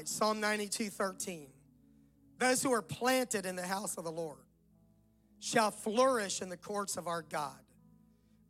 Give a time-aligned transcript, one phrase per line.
[0.00, 1.46] tonight Psalm 92 13.
[2.38, 4.38] Those who are planted in the house of the Lord
[5.40, 7.58] shall flourish in the courts of our God.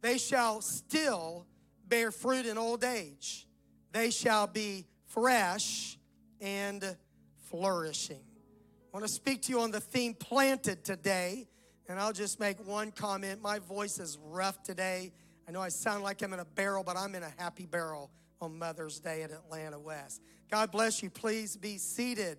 [0.00, 1.46] They shall still
[1.88, 3.46] bear fruit in old age.
[3.92, 5.98] They shall be fresh
[6.40, 6.96] and
[7.49, 8.22] flourishing.
[8.22, 11.48] I want to speak to you on the theme planted today,
[11.88, 13.42] and I'll just make one comment.
[13.42, 15.12] My voice is rough today.
[15.48, 18.10] I know I sound like I'm in a barrel, but I'm in a happy barrel
[18.41, 20.22] on Mother's Day at Atlanta West.
[20.50, 21.10] God bless you.
[21.10, 22.38] Please be seated.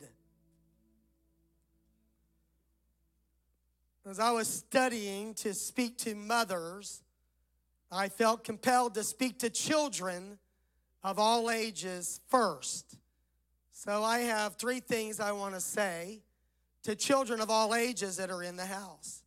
[4.10, 7.04] As I was studying to speak to mothers,
[7.92, 10.40] I felt compelled to speak to children
[11.04, 12.98] of all ages first.
[13.72, 16.22] So I have three things I want to say
[16.84, 19.24] to children of all ages that are in the house.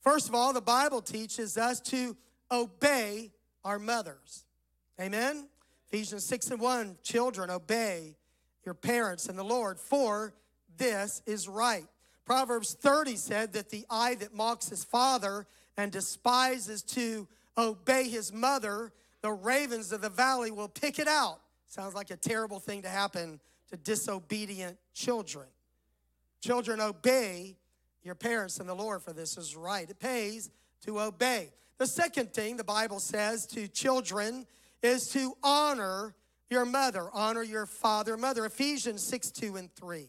[0.00, 2.16] First of all, the Bible teaches us to
[2.50, 3.32] obey
[3.64, 4.44] our mothers.
[5.00, 5.48] Amen?
[5.94, 8.16] Ephesians 6 and 1 Children, obey
[8.64, 10.34] your parents and the Lord, for
[10.76, 11.86] this is right.
[12.24, 15.46] Proverbs 30 said that the eye that mocks his father
[15.76, 21.38] and despises to obey his mother, the ravens of the valley will pick it out.
[21.68, 23.38] Sounds like a terrible thing to happen
[23.70, 25.46] to disobedient children.
[26.40, 27.54] Children, obey
[28.02, 29.88] your parents and the Lord, for this is right.
[29.88, 30.50] It pays
[30.86, 31.50] to obey.
[31.78, 34.48] The second thing the Bible says to children
[34.84, 36.14] is to honor
[36.50, 38.44] your mother, honor your father, mother.
[38.44, 40.08] Ephesians 6 2 and 3.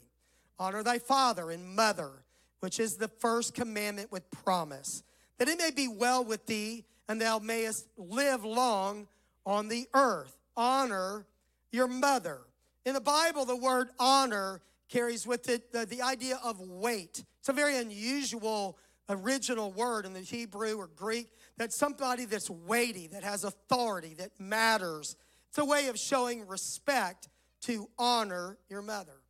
[0.59, 2.11] Honor thy father and mother,
[2.59, 5.03] which is the first commandment with promise,
[5.37, 9.07] that it may be well with thee and thou mayest live long
[9.45, 10.37] on the earth.
[10.57, 11.25] Honor
[11.71, 12.41] your mother.
[12.85, 17.23] In the Bible, the word honor carries with it the, the idea of weight.
[17.39, 18.77] It's a very unusual
[19.09, 24.31] original word in the Hebrew or Greek that somebody that's weighty, that has authority, that
[24.39, 25.15] matters.
[25.49, 27.29] It's a way of showing respect
[27.61, 29.21] to honor your mother.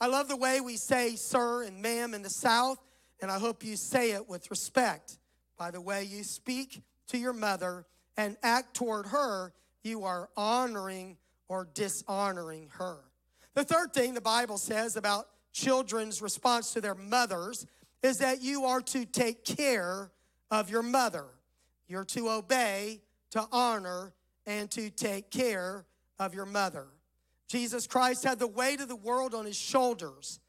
[0.00, 2.78] I love the way we say sir and ma'am in the South,
[3.20, 5.18] and I hope you say it with respect.
[5.56, 7.86] By the way you speak to your mother
[8.16, 11.16] and act toward her, you are honoring
[11.48, 12.98] or dishonoring her.
[13.54, 17.66] The third thing the Bible says about children's response to their mothers
[18.02, 20.10] is that you are to take care
[20.50, 21.26] of your mother.
[21.86, 23.00] You're to obey,
[23.30, 24.12] to honor,
[24.46, 25.86] and to take care
[26.18, 26.86] of your mother.
[27.48, 30.40] Jesus Christ had the weight of the world on his shoulders,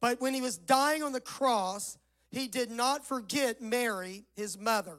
[0.00, 1.98] but when he was dying on the cross,
[2.30, 4.98] he did not forget Mary, his mother.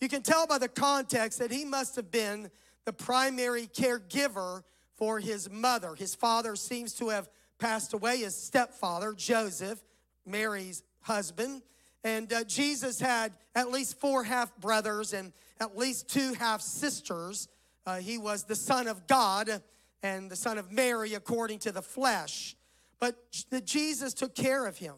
[0.00, 2.50] You can tell by the context that he must have been
[2.84, 4.62] the primary caregiver
[4.96, 5.94] for his mother.
[5.94, 7.28] His father seems to have
[7.58, 9.82] passed away, his stepfather, Joseph,
[10.24, 11.62] Mary's husband.
[12.04, 17.48] And uh, Jesus had at least four half brothers and at least two half sisters.
[17.84, 19.62] Uh, he was the Son of God
[20.02, 22.56] and the Son of Mary according to the flesh.
[22.98, 23.16] But
[23.64, 24.94] Jesus took care of him.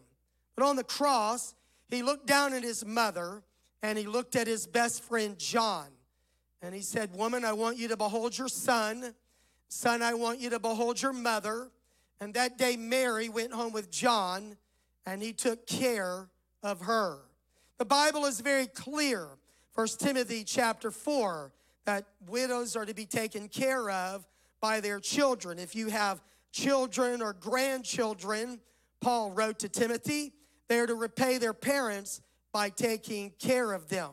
[0.55, 1.55] But on the cross,
[1.89, 3.43] he looked down at his mother
[3.81, 5.87] and he looked at his best friend John.
[6.61, 9.13] And he said, Woman, I want you to behold your son.
[9.69, 11.69] Son, I want you to behold your mother.
[12.19, 14.57] And that day, Mary went home with John
[15.05, 16.27] and he took care
[16.63, 17.19] of her.
[17.77, 19.27] The Bible is very clear.
[19.75, 21.51] 1 Timothy chapter 4
[21.85, 24.27] that widows are to be taken care of
[24.61, 25.57] by their children.
[25.57, 26.21] If you have
[26.51, 28.59] children or grandchildren,
[29.01, 30.33] Paul wrote to Timothy,
[30.67, 32.21] they're to repay their parents
[32.51, 34.11] by taking care of them.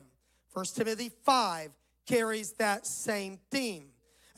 [0.52, 1.70] 1 Timothy 5
[2.06, 3.88] carries that same theme.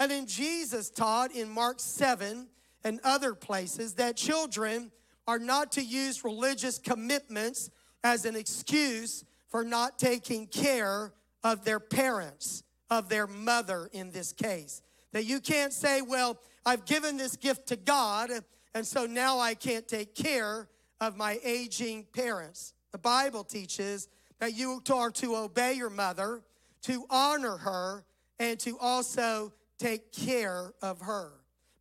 [0.01, 2.49] And then Jesus taught in Mark 7
[2.85, 4.91] and other places that children
[5.27, 7.71] are not to use religious commitments
[8.05, 14.33] as an excuse for not taking care of their parents, of their mother in this
[14.33, 14.83] case.
[15.13, 18.31] That you can't say, well, I've given this gift to God,
[18.75, 20.69] and so now I can't take care
[21.01, 22.75] of my aging parents.
[22.93, 26.43] The Bible teaches that you are to obey your mother,
[26.83, 28.05] to honor her,
[28.39, 31.33] and to also take care of her.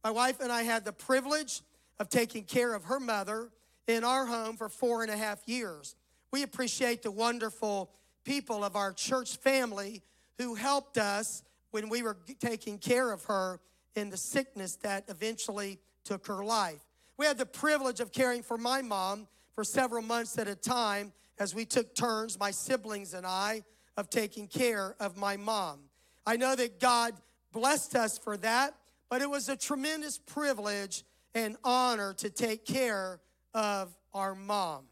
[0.04, 1.62] My wife and I had the privilege
[2.00, 3.50] of taking care of her mother
[3.88, 5.96] in our home for four and a half years.
[6.32, 7.92] We appreciate the wonderful
[8.24, 10.02] people of our church family
[10.38, 13.60] who helped us when we were taking care of her
[13.96, 16.86] in the sickness that eventually took her life.
[17.18, 21.14] We had the privilege of caring for my mom for several months at a time
[21.40, 23.64] as we took turns, my siblings and I,
[23.96, 25.80] of taking care of my mom.
[26.26, 27.14] I know that God
[27.52, 28.76] blessed us for that,
[29.10, 31.04] but it was a tremendous privilege
[31.34, 33.20] and honor to take care
[33.54, 34.84] of our mom.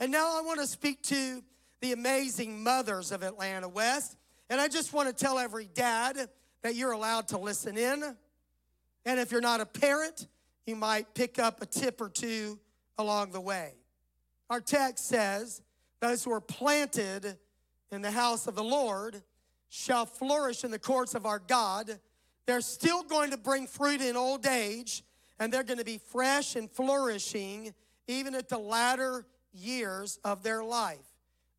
[0.00, 1.42] And now I want to speak to
[1.80, 4.16] the amazing mothers of Atlanta West.
[4.48, 6.28] And I just want to tell every dad
[6.62, 8.16] that you're allowed to listen in.
[9.04, 10.28] And if you're not a parent,
[10.66, 12.58] you might pick up a tip or two
[12.96, 13.74] along the way.
[14.50, 15.62] Our text says,
[16.00, 17.36] Those who are planted
[17.90, 19.22] in the house of the Lord
[19.68, 21.98] shall flourish in the courts of our God.
[22.46, 25.04] They're still going to bring fruit in old age,
[25.38, 27.74] and they're going to be fresh and flourishing
[28.06, 30.98] even at the latter years of their life.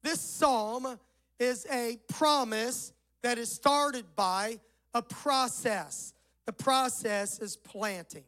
[0.01, 0.99] This psalm
[1.39, 4.59] is a promise that is started by
[4.93, 6.13] a process.
[6.45, 8.23] The process is planting.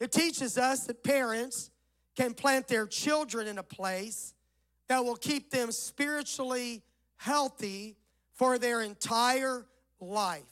[0.00, 1.70] It teaches us that parents
[2.16, 4.34] can plant their children in a place
[4.88, 6.82] that will keep them spiritually
[7.16, 7.96] healthy
[8.34, 9.64] for their entire
[10.00, 10.42] life.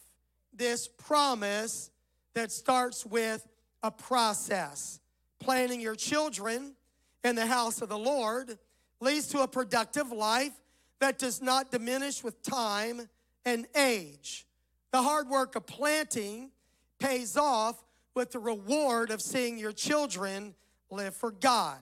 [0.55, 1.91] This promise
[2.35, 3.47] that starts with
[3.83, 5.01] a process.
[5.39, 6.75] Planting your children
[7.25, 8.59] in the house of the Lord
[9.01, 10.53] leads to a productive life
[11.01, 13.09] that does not diminish with time
[13.45, 14.47] and age.
[14.93, 16.51] The hard work of planting
[16.99, 17.83] pays off
[18.15, 20.55] with the reward of seeing your children
[20.91, 21.81] live for God.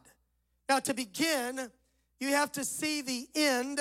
[0.69, 1.71] Now, to begin,
[2.21, 3.81] you have to see the end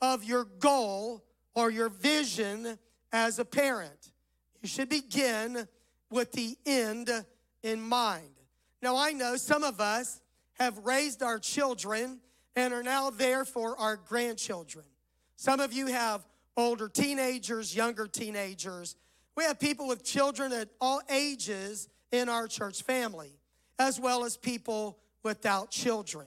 [0.00, 1.24] of your goal
[1.54, 2.78] or your vision
[3.12, 4.12] as a parent.
[4.62, 5.66] You should begin
[6.10, 7.10] with the end
[7.62, 8.30] in mind.
[8.82, 10.20] Now, I know some of us
[10.58, 12.20] have raised our children
[12.56, 14.84] and are now there for our grandchildren.
[15.36, 16.26] Some of you have
[16.56, 18.96] older teenagers, younger teenagers.
[19.36, 23.38] We have people with children at all ages in our church family,
[23.78, 26.26] as well as people without children.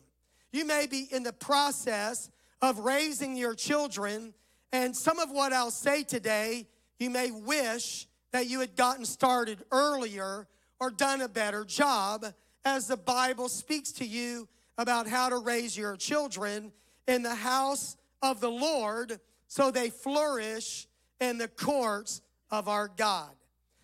[0.54, 2.30] You may be in the process
[2.62, 4.34] of raising your children,
[4.72, 6.68] and some of what I'll say today,
[7.00, 10.48] you may wish that you had gotten started earlier
[10.80, 12.26] or done a better job
[12.66, 14.48] as the Bible speaks to you
[14.78, 16.72] about how to raise your children
[17.08, 20.88] in the house of the Lord so they flourish
[21.20, 23.32] in the courts of our God.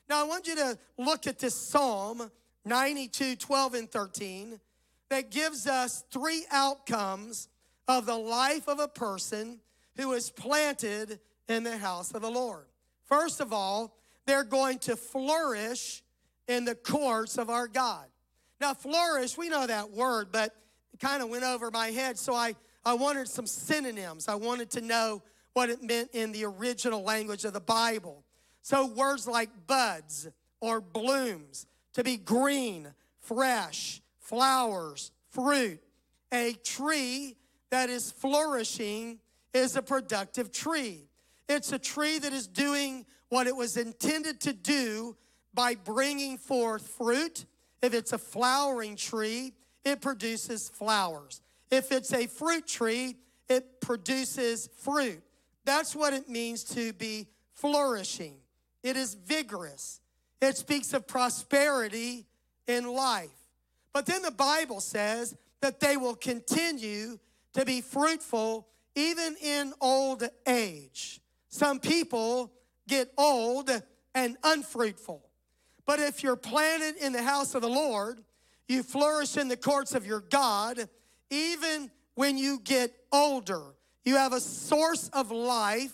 [0.10, 2.32] Now, I want you to look at this Psalm
[2.66, 4.60] 92, 12, and 13
[5.10, 7.50] that gives us three outcomes
[7.88, 9.60] of the life of a person
[9.96, 12.66] who is planted in the house of the Lord.
[13.06, 16.04] First of all, they're going to flourish
[16.48, 18.06] in the courts of our God.
[18.60, 20.56] Now, flourish, we know that word, but
[20.94, 24.28] it kind of went over my head, so I, I wanted some synonyms.
[24.28, 25.22] I wanted to know
[25.54, 28.24] what it meant in the original language of the Bible.
[28.62, 30.28] So, words like buds
[30.60, 35.80] or blooms, to be green, fresh, flowers, fruit.
[36.34, 37.36] A tree
[37.70, 39.20] that is flourishing
[39.54, 41.08] is a productive tree.
[41.48, 45.16] It's a tree that is doing what it was intended to do
[45.54, 47.46] by bringing forth fruit
[47.82, 49.54] if it's a flowering tree,
[49.84, 51.42] it produces flowers.
[51.70, 53.18] If it's a fruit tree,
[53.50, 55.22] it produces fruit.
[55.66, 58.36] That's what it means to be flourishing.
[58.84, 60.00] It is vigorous.
[60.42, 62.26] It speaks of prosperity
[62.68, 63.30] in life.
[63.94, 67.20] But then the Bible says that they will continue
[67.54, 71.22] to be fruitful even in old age.
[71.50, 72.52] Some people
[72.88, 73.70] get old
[74.14, 75.27] and unfruitful.
[75.88, 78.22] But if you're planted in the house of the Lord,
[78.68, 80.90] you flourish in the courts of your God,
[81.32, 83.62] even when you get older.
[84.04, 85.94] You have a source of life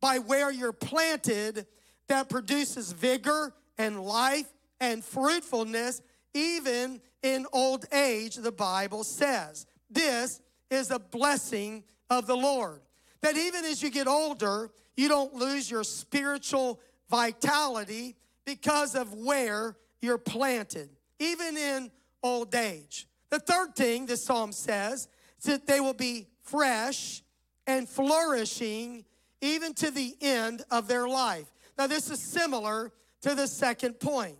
[0.00, 1.66] by where you're planted
[2.08, 6.02] that produces vigor and life and fruitfulness,
[6.34, 9.64] even in old age, the Bible says.
[9.90, 10.40] This
[10.70, 12.82] is a blessing of the Lord.
[13.22, 19.76] That even as you get older, you don't lose your spiritual vitality because of where
[20.00, 21.90] you're planted, even in
[22.22, 23.06] old age.
[23.30, 25.08] The third thing the psalm says
[25.38, 27.22] is that they will be fresh
[27.66, 29.04] and flourishing
[29.40, 31.46] even to the end of their life.
[31.78, 34.36] Now, this is similar to the second point.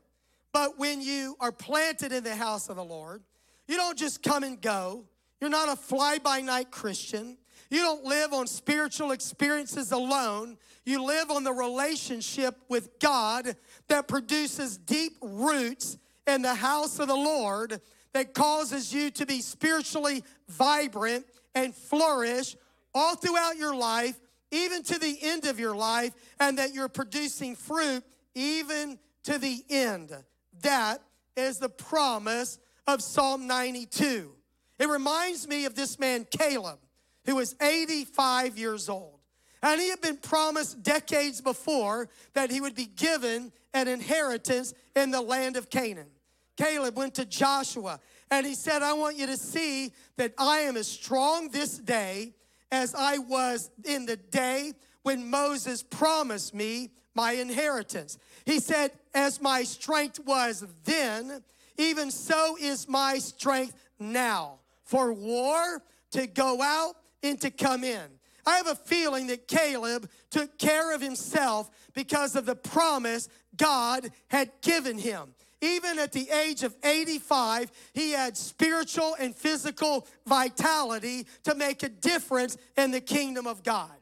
[0.52, 3.22] But when you are planted in the house of the Lord,
[3.66, 5.04] you don't just come and go.
[5.40, 7.38] You're not a fly by night Christian.
[7.72, 10.58] You don't live on spiritual experiences alone.
[10.84, 13.56] You live on the relationship with God
[13.88, 17.80] that produces deep roots in the house of the Lord
[18.12, 21.24] that causes you to be spiritually vibrant
[21.54, 22.56] and flourish
[22.94, 27.56] all throughout your life, even to the end of your life, and that you're producing
[27.56, 30.12] fruit even to the end.
[30.60, 31.00] That
[31.38, 34.30] is the promise of Psalm 92.
[34.78, 36.78] It reminds me of this man, Caleb
[37.24, 39.18] who was 85 years old.
[39.62, 45.10] And he had been promised decades before that he would be given an inheritance in
[45.10, 46.08] the land of Canaan.
[46.56, 48.00] Caleb went to Joshua
[48.30, 52.34] and he said, I want you to see that I am as strong this day
[52.70, 58.18] as I was in the day when Moses promised me my inheritance.
[58.44, 61.42] He said, As my strength was then,
[61.78, 68.02] even so is my strength now for war to go out and to come in.
[68.44, 74.10] I have a feeling that Caleb took care of himself because of the promise God
[74.28, 75.34] had given him.
[75.60, 81.88] Even at the age of 85, he had spiritual and physical vitality to make a
[81.88, 83.92] difference in the kingdom of God.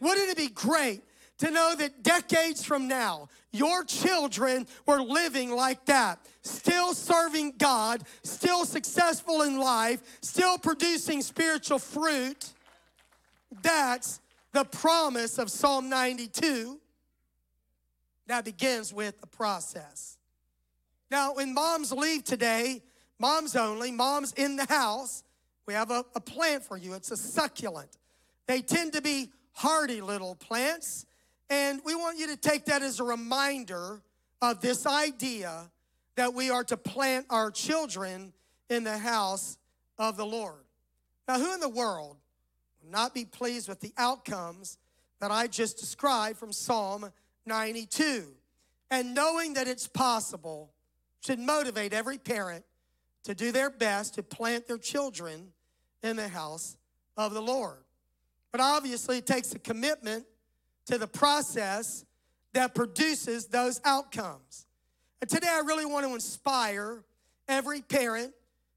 [0.00, 1.02] Wouldn't it be great
[1.38, 8.02] to know that decades from now, your children were living like that, still serving God,
[8.22, 12.52] still successful in life, still producing spiritual fruit?
[13.62, 14.20] That's
[14.52, 16.80] the promise of Psalm 92
[18.26, 20.18] that begins with a process.
[21.10, 22.82] Now, when moms leave today,
[23.18, 25.22] moms only, moms in the house,
[25.66, 26.94] we have a, a plant for you.
[26.94, 27.96] It's a succulent.
[28.46, 31.06] They tend to be hardy little plants,
[31.48, 34.02] and we want you to take that as a reminder
[34.42, 35.70] of this idea
[36.16, 38.32] that we are to plant our children
[38.68, 39.58] in the house
[39.98, 40.64] of the Lord.
[41.28, 42.16] Now, who in the world
[42.82, 44.78] will not be pleased with the outcomes
[45.20, 47.10] that I just described from Psalm
[47.44, 48.24] 92?
[48.90, 50.70] And knowing that it's possible
[51.24, 52.64] should motivate every parent
[53.24, 55.52] to do their best to plant their children
[56.02, 56.76] in the house
[57.16, 57.78] of the Lord.
[58.52, 60.24] But obviously, it takes a commitment
[60.86, 62.04] to the process
[62.52, 64.66] that produces those outcomes.
[65.20, 67.04] And today, I really want to inspire
[67.48, 68.32] every parent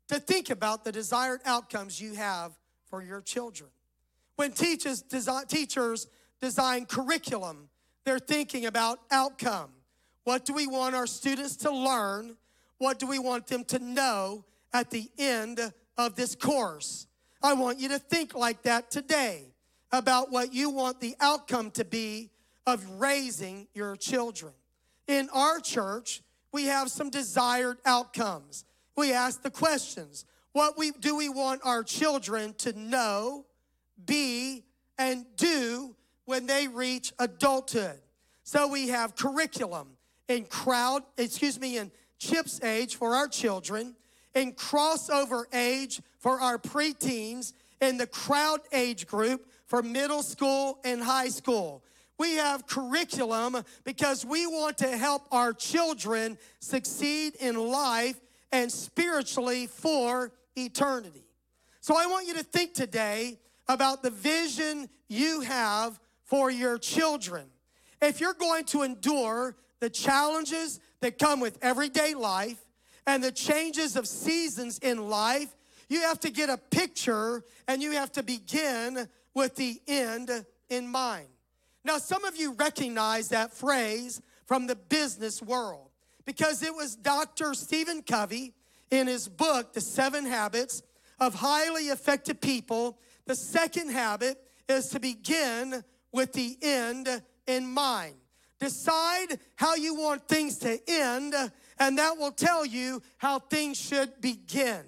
[0.08, 2.52] to think about the desired outcomes you have
[2.90, 3.70] for your children.
[4.36, 6.08] When teachers design, teachers
[6.42, 7.70] design curriculum,
[8.06, 9.70] they're thinking about outcome.
[10.24, 12.38] What do we want our students to learn?
[12.78, 17.08] What do we want them to know at the end of this course?
[17.44, 19.49] I want you to think like that today
[19.92, 22.30] about what you want the outcome to be
[22.66, 24.54] of raising your children.
[25.08, 28.66] In our church, we have some desired outcomes.
[28.96, 33.46] We ask the questions What we, do we want our children to know,
[34.06, 34.64] be,
[34.98, 38.00] and do when they reach adulthood?
[38.44, 39.90] So we have curriculum
[40.28, 43.96] in crowd, excuse me, in CHIPS age for our children,
[44.36, 51.02] in crossover age for our preteens, in the crowd age group for middle school and
[51.02, 51.84] high school.
[52.18, 58.20] We have curriculum because we want to help our children succeed in life
[58.52, 61.24] and spiritually for eternity.
[61.80, 67.46] So I want you to think today about the vision you have for your children.
[68.02, 72.58] If you're going to endure the challenges that come with everyday life
[73.06, 75.56] and the changes of seasons in life,
[75.88, 79.08] you have to get a picture and you have to begin
[79.40, 80.30] with the end
[80.70, 81.30] in mind.
[81.86, 85.92] Now, some of you recognize that phrase from the business world
[86.26, 87.54] because it was Dr.
[87.54, 88.54] Stephen Covey
[88.92, 90.84] in his book, The Seven Habits
[91.22, 93.00] of Highly Effective People.
[93.28, 97.08] The second habit is to begin with the end
[97.48, 98.16] in mind.
[98.60, 101.34] Decide how you want things to end,
[101.80, 104.82] and that will tell you how things should begin.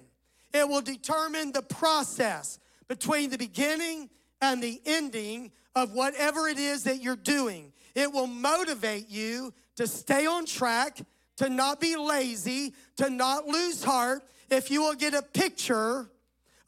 [0.52, 4.10] It will determine the process between the beginning
[4.42, 7.72] and the ending of whatever it is that you're doing.
[7.94, 10.98] It will motivate you to stay on track,
[11.36, 16.10] to not be lazy, to not lose heart, if you will get a picture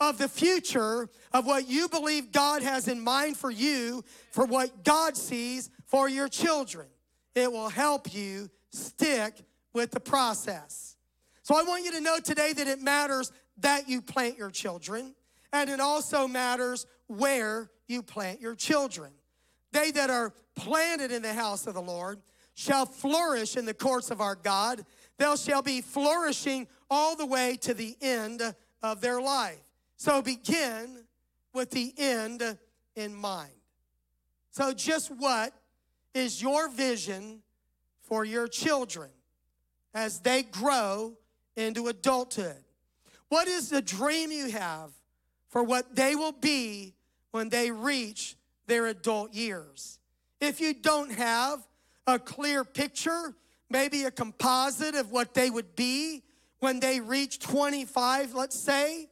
[0.01, 4.85] of the future of what you believe God has in mind for you, for what
[4.85, 6.87] God sees for your children.
[7.35, 9.35] It will help you stick
[9.73, 10.97] with the process.
[11.43, 15.15] So I want you to know today that it matters that you plant your children,
[15.53, 16.87] and it also matters
[17.19, 19.11] where you plant your children.
[19.73, 22.21] They that are planted in the house of the Lord
[22.55, 24.85] shall flourish in the courts of our God.
[25.19, 28.43] They shall be flourishing all the way to the end
[28.83, 29.59] of their life.
[29.97, 31.05] So begin
[31.53, 32.59] with the end
[32.95, 33.51] in mind.
[34.51, 35.53] So, just what
[36.15, 37.41] is your vision
[38.03, 39.11] for your children
[39.93, 41.17] as they grow
[41.57, 42.63] into adulthood?
[43.29, 44.91] What is the dream you have
[45.49, 46.95] for what they will be
[47.35, 48.37] when they reach
[48.69, 49.99] their adult years?
[50.41, 51.67] If you don't have
[52.07, 53.35] a clear picture,
[53.69, 56.23] maybe a composite of what they would be
[56.61, 59.09] when they reach 25, let's say,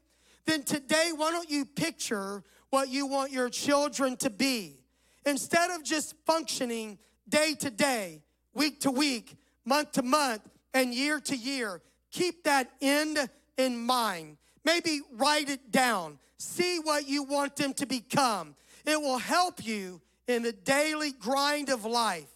[0.47, 4.79] then today, why don't you picture what you want your children to be?
[5.27, 6.99] Instead of just functioning
[7.29, 8.23] day to day,
[8.55, 14.37] week to week, month to month, and year to year, keep that end in mind.
[14.65, 16.19] Maybe write it down.
[16.39, 18.55] See what you want them to become.
[18.85, 22.29] It will help you in the daily grind of life.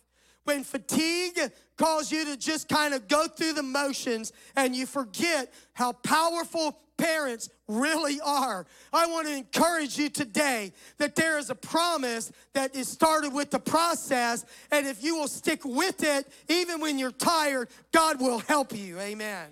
[0.47, 1.39] when fatigue
[1.77, 6.79] cause you to just kind of go through the motions and you forget how powerful
[6.97, 8.65] parents really are.
[8.93, 13.51] I want to encourage you today that there is a promise that is started with
[13.51, 18.39] the process, and if you will stick with it, even when you're tired, God will
[18.39, 18.99] help you.
[18.99, 19.49] Amen.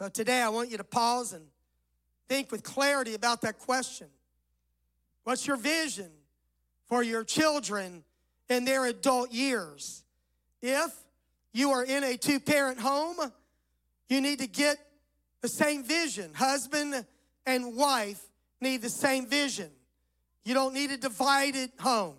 [0.00, 1.44] So today I want you to pause and
[2.26, 4.06] think with clarity about that question.
[5.24, 6.10] What's your vision
[6.88, 8.02] for your children
[8.48, 10.04] in their adult years.
[10.60, 10.92] If
[11.52, 13.16] you are in a two parent home,
[14.08, 14.76] you need to get
[15.40, 16.34] the same vision.
[16.34, 17.06] Husband
[17.46, 18.20] and wife
[18.60, 19.70] need the same vision.
[20.44, 22.16] You don't need a divided home.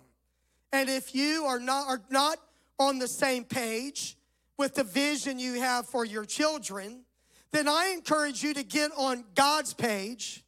[0.72, 2.38] And if you are not, are not
[2.78, 4.16] on the same page
[4.56, 7.04] with the vision you have for your children,
[7.52, 10.42] then I encourage you to get on God's page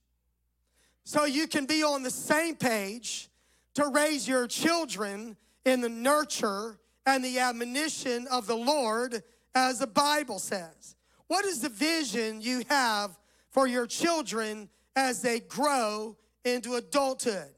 [1.04, 3.28] so you can be on the same page
[3.74, 9.22] to raise your children in the nurture and the admonition of the Lord,
[9.54, 10.96] as the Bible says.
[11.26, 13.18] What is the vision you have
[13.50, 17.50] for your children as they grow into adulthood?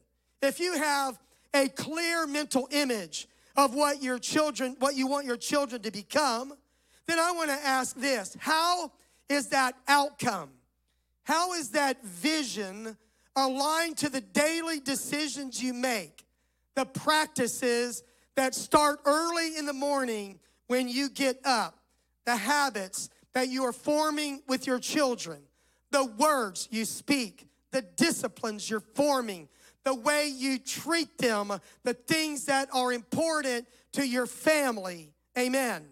[0.43, 1.19] If you have
[1.55, 6.53] a clear mental image of what your children, what you want your children to become,
[7.07, 8.93] then I want to ask this How
[9.29, 10.51] is that outcome?
[11.25, 12.97] How is that vision
[13.35, 16.27] aligned to the daily decisions you make?
[16.77, 18.05] the practices
[18.37, 21.79] that start early in the morning when you get up,
[22.27, 25.39] the habits that you are forming with your children,
[25.91, 29.49] the words you speak, the disciplines you're forming,
[29.85, 31.53] the way you treat them,
[31.83, 35.13] the things that are important to your family.
[35.39, 35.87] Amen.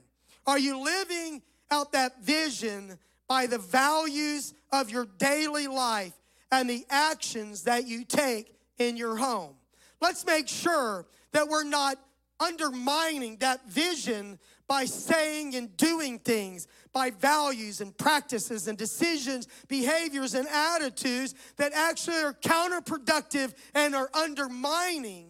[0.46, 2.98] Are you living out that vision
[3.34, 6.12] by the values of your daily life
[6.52, 9.56] and the actions that you take in your home?
[10.00, 11.98] Let's make sure that we're not
[12.38, 14.38] undermining that vision
[14.68, 21.72] by saying and doing things, by values and practices and decisions, behaviors and attitudes that
[21.72, 25.26] actually are counterproductive and are undermining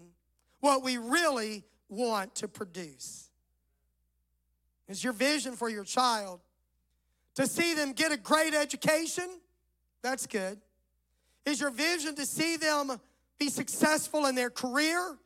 [0.61, 3.31] what we really want to produce.
[4.89, 6.43] Is your vision for your child
[7.35, 9.29] to see them get a great education?
[10.03, 10.59] That's good.
[11.45, 13.01] Is your vision to see them
[13.39, 15.17] be successful in their career?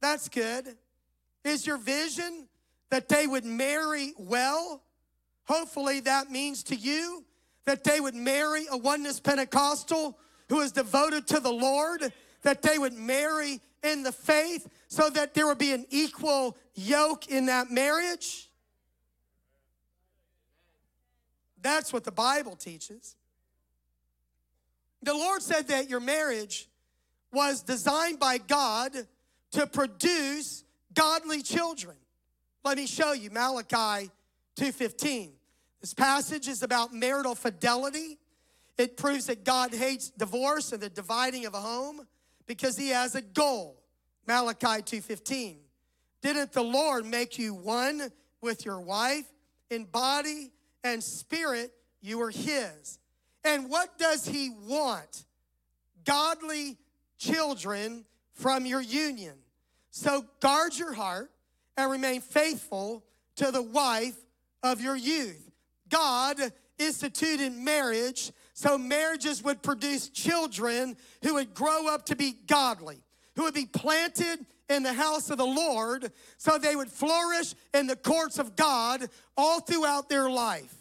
[0.00, 0.76] That's good.
[1.44, 2.48] Is your vision
[2.90, 4.82] that they would marry well?
[5.46, 7.24] Hopefully, that means to you
[7.64, 12.12] that they would marry a oneness Pentecostal who is devoted to the Lord,
[12.42, 17.28] that they would marry in the faith so that there would be an equal yoke
[17.28, 18.50] in that marriage.
[21.62, 23.16] That's what the Bible teaches.
[25.02, 26.68] The Lord said that your marriage
[27.32, 28.92] was designed by God
[29.52, 31.96] to produce godly children.
[32.64, 34.10] Let me show you Malachi
[34.56, 35.38] 2:15.
[35.80, 38.18] This passage is about marital fidelity.
[38.78, 42.06] It proves that God hates divorce and the dividing of a home
[42.46, 43.82] because he has a goal.
[44.26, 45.64] Malachi 2:15.
[46.20, 49.26] Didn't the Lord make you one with your wife
[49.70, 50.52] in body
[50.84, 52.98] and spirit you are his?
[53.44, 55.24] And what does he want?
[56.04, 56.76] Godly
[57.18, 59.34] children from your union.
[59.90, 61.30] So guard your heart
[61.76, 63.04] and remain faithful
[63.36, 64.16] to the wife
[64.62, 65.50] of your youth.
[65.88, 66.38] God
[66.78, 73.02] instituted marriage so marriages would produce children who would grow up to be godly,
[73.34, 77.86] who would be planted in the house of the Lord so they would flourish in
[77.86, 80.74] the courts of God all throughout their life.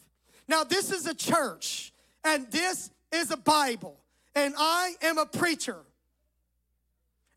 [0.48, 4.00] Now, this is a church and this is a Bible,
[4.36, 5.78] and I am a preacher.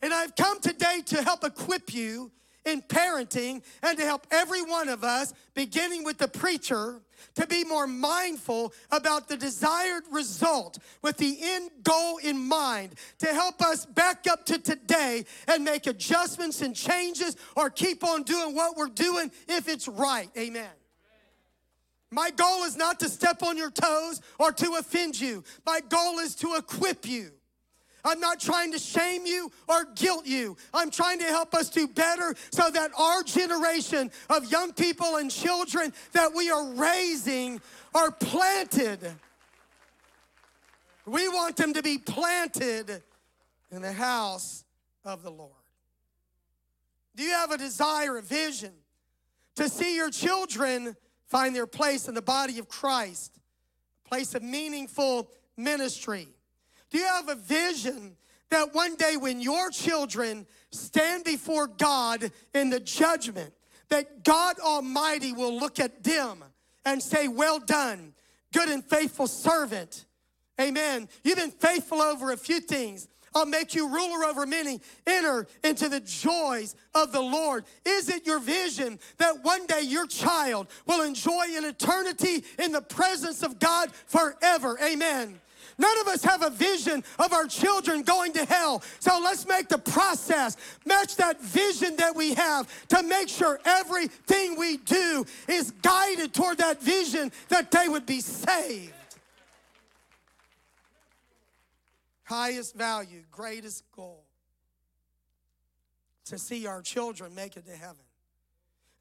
[0.02, 2.30] And I've come today to help equip you
[2.64, 7.00] in parenting and to help every one of us, beginning with the preacher,
[7.34, 13.26] to be more mindful about the desired result with the end goal in mind to
[13.26, 18.54] help us back up to today and make adjustments and changes or keep on doing
[18.54, 20.30] what we're doing if it's right.
[20.36, 20.70] Amen.
[22.10, 25.42] My goal is not to step on your toes or to offend you.
[25.66, 27.32] My goal is to equip you.
[28.04, 30.56] I'm not trying to shame you or guilt you.
[30.74, 35.30] I'm trying to help us do better so that our generation of young people and
[35.30, 37.60] children that we are raising
[37.94, 39.00] are planted.
[41.06, 43.02] We want them to be planted
[43.70, 44.64] in the house
[45.04, 45.50] of the Lord.
[47.16, 48.72] Do you have a desire, a vision
[49.56, 53.38] to see your children find their place in the body of Christ,
[54.04, 56.28] a place of meaningful ministry?
[56.94, 58.14] Do you have a vision
[58.50, 63.52] that one day when your children stand before God in the judgment,
[63.88, 66.44] that God Almighty will look at them
[66.84, 68.14] and say, Well done,
[68.52, 70.04] good and faithful servant.
[70.60, 71.08] Amen.
[71.24, 73.08] You've been faithful over a few things.
[73.34, 74.80] I'll make you ruler over many.
[75.04, 77.64] Enter into the joys of the Lord.
[77.84, 82.82] Is it your vision that one day your child will enjoy an eternity in the
[82.82, 84.78] presence of God forever?
[84.80, 85.40] Amen.
[85.78, 88.82] None of us have a vision of our children going to hell.
[89.00, 94.56] So let's make the process match that vision that we have to make sure everything
[94.58, 98.92] we do is guided toward that vision that they would be saved.
[102.24, 104.24] Highest value, greatest goal
[106.26, 107.96] to see our children make it to heaven.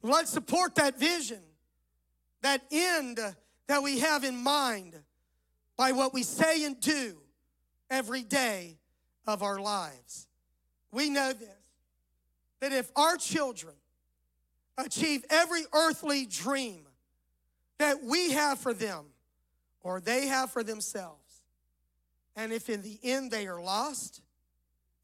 [0.02, 1.40] Let's support that vision,
[2.42, 3.18] that end
[3.66, 4.94] that we have in mind
[5.76, 7.18] by what we say and do
[7.90, 8.78] every day
[9.26, 10.26] of our lives.
[10.92, 11.48] We know this
[12.60, 13.74] that if our children
[14.78, 16.86] achieve every earthly dream
[17.76, 19.04] that we have for them
[19.82, 21.42] or they have for themselves,
[22.36, 24.22] and if in the end they are lost,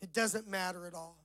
[0.00, 1.18] it doesn't matter at all.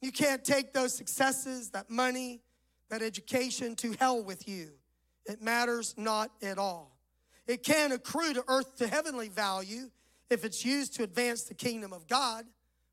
[0.00, 2.42] You can't take those successes, that money,
[2.88, 4.70] that education to hell with you.
[5.24, 6.93] It matters not at all.
[7.46, 9.90] It can accrue to earth to heavenly value
[10.30, 12.46] if it's used to advance the kingdom of God.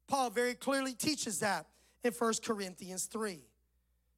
[0.08, 1.68] Paul very clearly teaches that
[2.04, 3.40] in 1 Corinthians 3.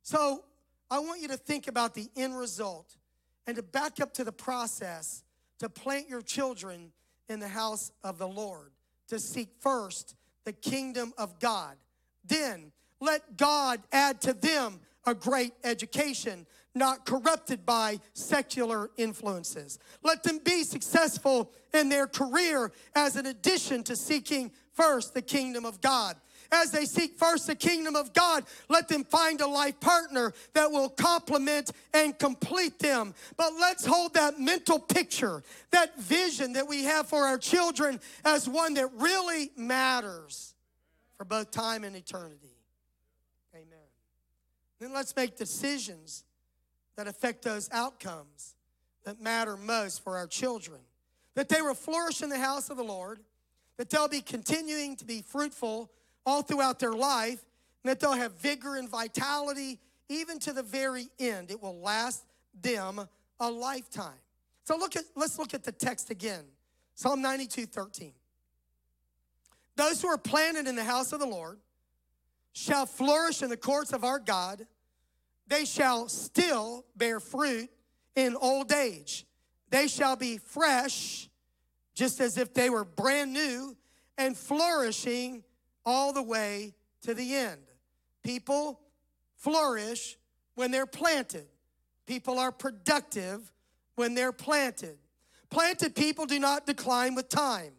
[0.02, 0.44] So
[0.90, 2.98] I want you to think about the end result
[3.46, 5.24] and to back up to the process
[5.60, 6.92] to plant your children
[7.30, 8.72] in the house of the Lord,
[9.08, 11.78] to seek first the kingdom of God.
[12.26, 19.80] Then let God add to them a great education not corrupted by secular influences.
[20.04, 25.66] Let them be successful in their career as an addition to seeking first the kingdom
[25.66, 26.16] of God.
[26.52, 30.72] As they seek first the kingdom of God, let them find a life partner that
[30.72, 33.16] will complement and complete them.
[33.38, 38.48] But let's hold that mental picture, that vision that we have for our children as
[38.48, 40.54] one that really matters
[41.18, 42.56] for both time and eternity.
[43.56, 43.66] Amen.
[44.80, 46.24] Then let's make decisions
[46.96, 48.56] that affect those outcomes
[49.04, 50.80] that matter most for our children.
[51.36, 53.20] That they will flourish in the house of the Lord,
[53.78, 55.92] that they'll be continuing to be fruitful
[56.26, 57.44] all throughout their life,
[57.84, 59.80] and that they'll have vigor and vitality
[60.10, 61.50] even to the very end.
[61.52, 62.24] It will last
[62.62, 63.02] them
[63.40, 64.14] a lifetime.
[64.64, 66.46] So look at let's look at the text again.
[66.96, 68.14] Psalm 92, 13.
[69.76, 71.58] Those who are planted in the house of the Lord
[72.54, 74.68] shall flourish in the courts of our God
[75.48, 77.70] they shall still bear fruit
[78.16, 79.26] in old age.
[79.70, 81.30] They shall be fresh,
[81.96, 83.76] just as if they were brand new,
[84.18, 85.44] and flourishing
[85.86, 87.62] all the way to the end.
[88.24, 88.80] People
[89.36, 90.18] flourish
[90.56, 91.48] when they're planted,
[92.06, 93.52] people are productive
[93.96, 94.98] when they're planted.
[95.50, 97.74] Planted people do not decline with time.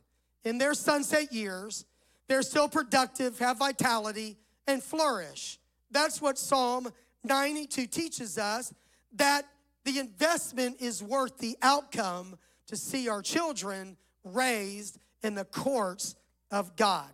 [0.45, 1.85] In their sunset years,
[2.29, 4.37] they're still productive, have vitality,
[4.69, 5.59] and flourish.
[5.91, 6.93] That's what Psalm
[7.25, 8.73] 92 teaches us
[9.15, 9.47] that
[9.85, 16.17] the investment is worth the outcome to see our children raised in the courts
[16.51, 17.11] of God.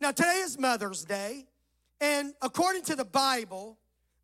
[0.00, 1.46] Now, today is Mother's Day,
[2.00, 3.78] and according to the Bible,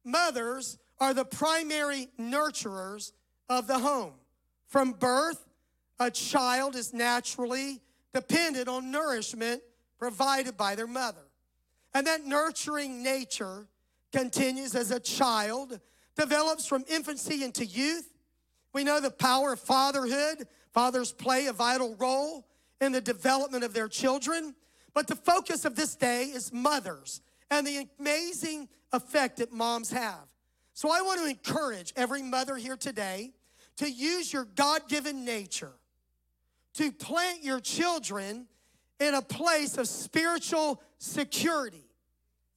[0.04, 3.12] mothers are the primary nurturers
[3.48, 4.14] of the home.
[4.66, 5.46] From birth,
[5.98, 7.80] a child is naturally
[8.12, 9.62] dependent on nourishment
[9.98, 11.22] provided by their mother.
[11.94, 13.66] And that nurturing nature
[14.12, 15.80] continues as a child,
[16.16, 18.08] develops from infancy into youth.
[18.72, 20.46] We know the power of fatherhood.
[20.72, 22.46] Fathers play a vital role
[22.80, 24.54] in the development of their children.
[24.94, 27.20] But the focus of this day is mothers
[27.50, 30.26] and the amazing effect that moms have.
[30.74, 33.32] So I want to encourage every mother here today
[33.76, 35.72] to use your God given nature
[36.74, 38.46] to plant your children
[38.98, 41.84] in a place of spiritual security.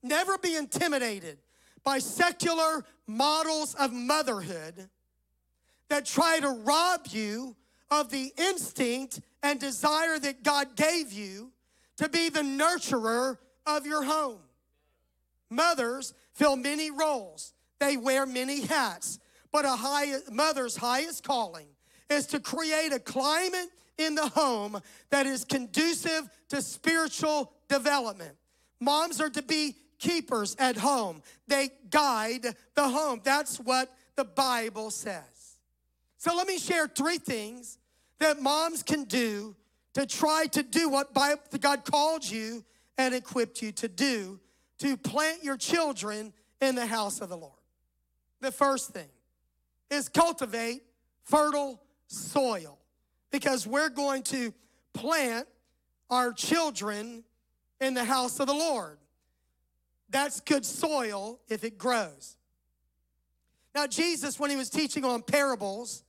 [0.02, 1.38] Never be intimidated
[1.86, 4.90] by secular models of motherhood
[5.88, 7.56] that try to rob you
[7.92, 11.52] of the instinct and desire that God gave you
[11.98, 14.40] to be the nurturer of your home.
[15.50, 19.20] Mothers fill many roles, they wear many hats,
[19.52, 21.68] but a high, mother's highest calling
[22.10, 28.36] is to create a climate in the home that is conducive to spiritual development.
[28.80, 33.22] Moms are to be keepers at home, they guide the home.
[33.24, 35.58] That's what the Bible says.
[36.18, 37.78] So let me share three things
[38.20, 39.56] that moms can do
[39.94, 42.64] to try to do what God called you
[42.98, 44.40] and equipped you to do
[44.80, 47.54] to plant your children in the house of the Lord.
[48.42, 49.10] The first thing
[49.90, 50.84] is cultivate
[51.24, 52.78] fertile soil
[53.32, 54.54] because we're going to
[54.94, 55.48] plant
[56.10, 57.24] our children
[57.82, 58.98] in the house of the Lord.
[60.10, 62.38] That's good soil if it grows.
[63.74, 66.04] Now, Jesus, when he was teaching on parables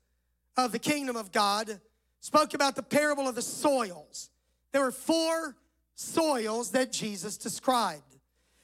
[0.57, 1.81] of the kingdom of God,
[2.21, 4.31] spoke about the parable of the soils.
[4.73, 5.57] There were four
[5.95, 8.19] soils that Jesus described,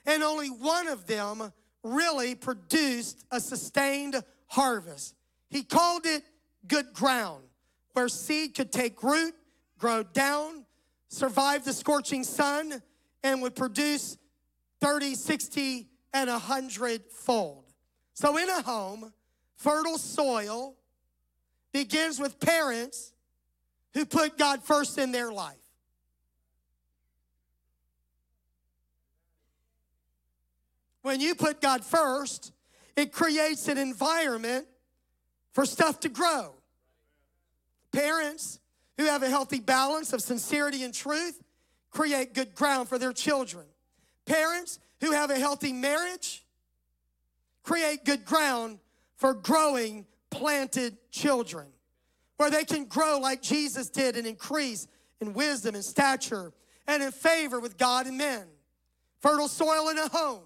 [0.07, 5.15] and only one of them really produced a sustained harvest.
[5.49, 6.23] He called it
[6.67, 7.43] good ground,
[7.93, 9.35] where seed could take root,
[9.79, 10.65] grow down,
[11.09, 12.83] survive the scorching sun,
[13.25, 14.17] and would produce
[14.83, 17.65] 30, 60, and 100 fold.
[18.15, 19.13] So, in a home,
[19.57, 20.75] fertile soil
[21.73, 23.13] begins with parents
[23.95, 25.57] who put God first in their life.
[31.03, 32.53] When you put God first,
[32.97, 34.67] it creates an environment
[35.53, 36.55] for stuff to grow.
[37.93, 38.59] Parents
[38.99, 41.41] who have a healthy balance of sincerity and truth
[41.91, 43.67] create good ground for their children.
[44.27, 46.45] Parents who have a healthy marriage
[47.63, 48.79] create good ground
[49.17, 51.67] for growing planted children,
[52.37, 54.87] where they can grow like Jesus did and increase
[55.21, 56.53] in wisdom and stature
[56.87, 58.47] and in favor with God and men.
[59.21, 60.43] Fertile soil in a home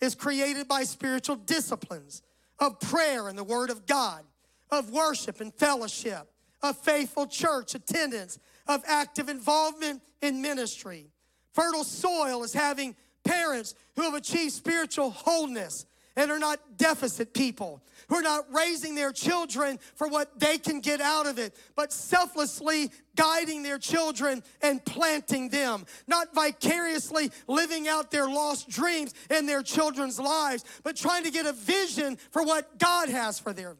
[0.00, 2.22] is created by spiritual disciplines
[2.58, 4.22] of prayer and the Word of God,
[4.70, 6.28] of worship and fellowship,
[6.62, 11.08] of faithful church attendance, of active involvement in ministry.
[11.52, 17.82] Fertile soil is having parents who have achieved spiritual wholeness and are not deficit people,
[18.08, 21.92] who are not raising their children for what they can get out of it, but
[21.92, 29.46] selflessly guiding their children and planting them, not vicariously living out their lost dreams in
[29.46, 33.76] their children's lives, but trying to get a vision for what God has for them.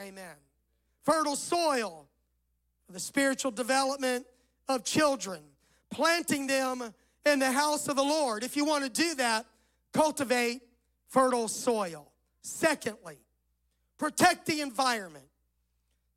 [0.00, 0.36] Amen.
[1.02, 2.06] Fertile soil
[2.86, 4.26] for the spiritual development
[4.68, 5.40] of children,
[5.90, 6.94] planting them
[7.28, 8.42] in the house of the Lord.
[8.42, 9.46] If you want to do that,
[9.92, 10.62] cultivate
[11.08, 12.10] fertile soil.
[12.42, 13.18] Secondly,
[13.98, 15.24] protect the environment.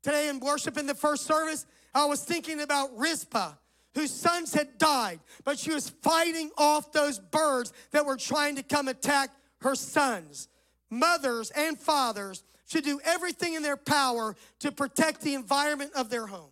[0.02, 3.52] Today in worship in the first service, I was thinking about Rizpah,
[3.94, 8.62] whose sons had died, but she was fighting off those birds that were trying to
[8.62, 10.48] come attack her sons.
[10.90, 16.26] Mothers and fathers should do everything in their power to protect the environment of their
[16.26, 16.51] homes.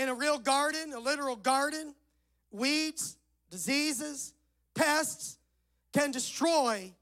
[0.00, 1.94] In a real garden, a literal garden,
[2.50, 3.18] weeds,
[3.50, 4.32] diseases,
[4.74, 5.36] pests,
[5.92, 6.94] can destroy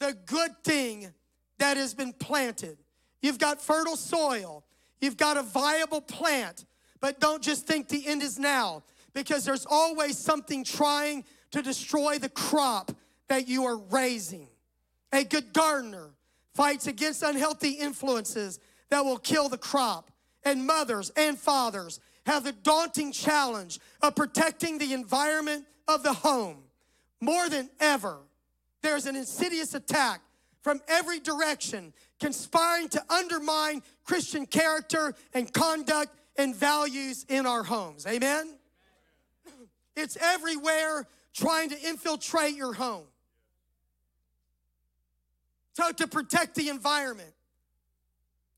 [0.00, 1.12] the good thing
[1.58, 2.78] that has been planted.
[3.20, 4.64] You've got fertile soil,
[5.00, 6.64] you've got a viable plant,
[7.00, 8.82] but don't just think the end is now
[9.14, 12.90] because there's always something trying to destroy the crop
[13.28, 14.48] that you are raising.
[15.12, 16.10] A good gardener
[16.56, 18.58] fights against unhealthy influences
[18.90, 20.10] that will kill the crop.
[20.44, 26.62] And mothers and fathers have the daunting challenge of protecting the environment of the home
[27.20, 28.18] more than ever,
[28.82, 30.20] there's an insidious attack
[30.60, 38.06] from every direction conspiring to undermine Christian character and conduct and values in our homes.
[38.06, 38.54] Amen?
[39.96, 43.04] It's everywhere trying to infiltrate your home.
[45.74, 47.32] So, to protect the environment,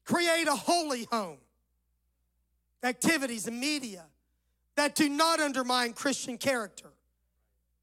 [0.05, 1.39] create a holy home.
[2.85, 4.05] Activities and media
[4.77, 6.91] that do not undermine Christian character.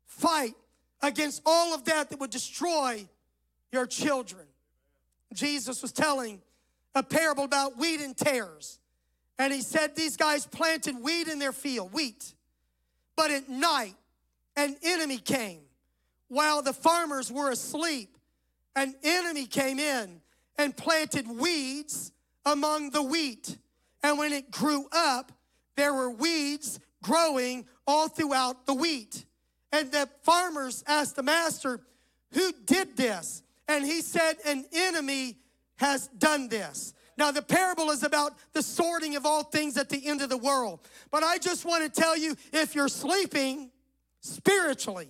[0.06, 0.54] Fight
[1.02, 3.08] against all of that that would destroy
[3.72, 4.46] your children.
[5.34, 6.42] Jesus was telling
[6.94, 8.80] a parable about wheat and tares.
[9.40, 12.34] And he said these guys planted wheat in their field, wheat.
[13.16, 13.96] But at night,
[14.56, 15.62] an enemy came
[16.28, 18.18] while the farmers were asleep.
[18.76, 20.22] An enemy came in
[20.58, 22.12] and planted weeds
[22.46, 23.58] among the wheat.
[24.04, 25.32] And when it grew up,
[25.76, 29.26] there were weeds growing all throughout the wheat.
[29.72, 31.82] And the farmers asked the master,
[32.34, 33.44] Who did this?
[33.68, 35.38] And he said, An enemy
[35.78, 36.94] has done this.
[37.18, 40.38] Now, the parable is about the sorting of all things at the end of the
[40.38, 40.80] world.
[41.12, 43.70] But I just want to tell you if you're sleeping
[44.22, 45.10] spiritually,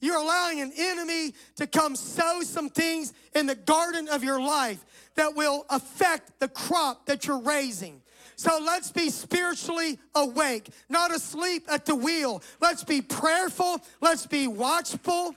[0.00, 4.84] you're allowing an enemy to come sow some things in the garden of your life
[5.16, 8.02] that will affect the crop that you're raising.
[8.36, 12.42] So let's be spiritually awake, not asleep at the wheel.
[12.60, 13.80] Let's be prayerful.
[14.00, 15.36] Let's be watchful.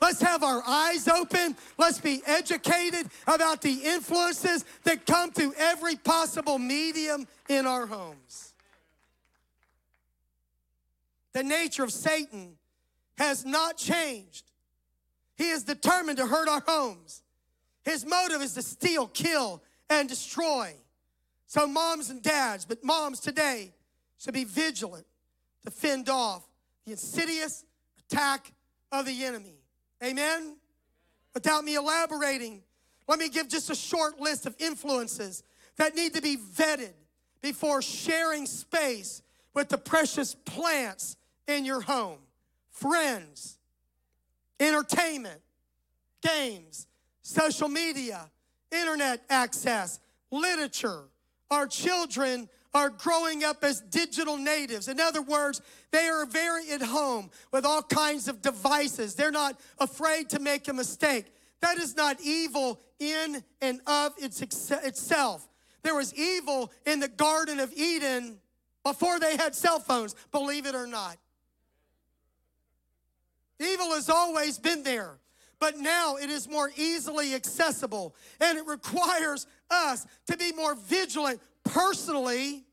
[0.00, 1.56] Let's have our eyes open.
[1.76, 8.54] Let's be educated about the influences that come through every possible medium in our homes.
[11.34, 12.56] The nature of Satan
[13.18, 14.50] has not changed.
[15.36, 17.22] He is determined to hurt our homes.
[17.84, 20.74] His motive is to steal, kill, and destroy.
[21.46, 23.72] So, moms and dads, but moms today
[24.18, 25.06] should be vigilant
[25.64, 26.46] to fend off
[26.84, 27.64] the insidious
[27.98, 28.52] attack
[28.92, 29.58] of the enemy.
[30.02, 30.56] Amen?
[31.34, 32.62] Without me elaborating,
[33.08, 35.42] let me give just a short list of influences
[35.76, 36.92] that need to be vetted
[37.42, 39.22] before sharing space
[39.54, 41.16] with the precious plants
[41.48, 42.18] in your home
[42.70, 43.58] friends,
[44.58, 45.40] entertainment,
[46.22, 46.86] games,
[47.30, 48.30] social media,
[48.70, 51.04] internet access, literature.
[51.50, 54.88] Our children are growing up as digital natives.
[54.88, 59.14] In other words, they are very at home with all kinds of devices.
[59.14, 61.26] They're not afraid to make a mistake.
[61.60, 65.48] That is not evil in and of its itself.
[65.82, 68.38] There was evil in the Garden of Eden
[68.84, 71.16] before they had cell phones, believe it or not.
[73.58, 75.18] Evil has always been there,
[75.60, 81.40] but now it is more easily accessible and it requires us to be more vigilant
[81.62, 82.64] personally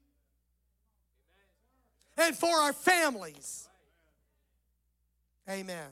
[2.17, 3.67] and for our families.
[5.49, 5.87] Amen.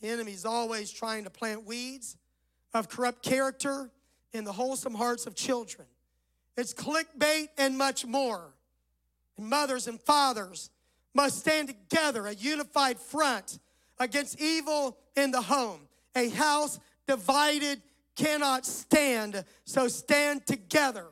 [0.00, 2.16] The enemy's always trying to plant weeds
[2.74, 3.90] of corrupt character
[4.32, 5.86] in the wholesome hearts of children.
[6.56, 8.54] It's clickbait and much more.
[9.36, 10.70] And mothers and fathers
[11.14, 13.58] must stand together, a unified front
[13.98, 15.80] against evil in the home.
[16.14, 17.82] A house divided
[18.16, 21.06] cannot stand, so stand together.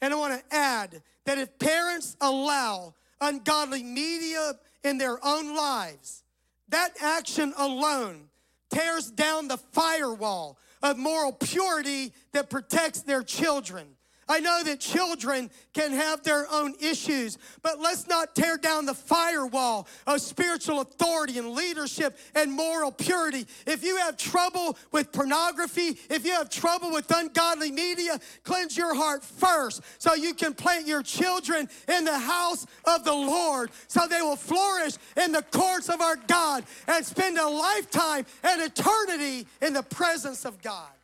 [0.00, 4.52] And I want to add that if parents allow ungodly media
[4.84, 6.22] in their own lives,
[6.68, 8.28] that action alone
[8.70, 13.95] tears down the firewall of moral purity that protects their children.
[14.28, 18.94] I know that children can have their own issues, but let's not tear down the
[18.94, 23.46] firewall of spiritual authority and leadership and moral purity.
[23.66, 28.96] If you have trouble with pornography, if you have trouble with ungodly media, cleanse your
[28.96, 34.08] heart first so you can plant your children in the house of the Lord so
[34.08, 39.46] they will flourish in the courts of our God and spend a lifetime and eternity
[39.62, 40.95] in the presence of God.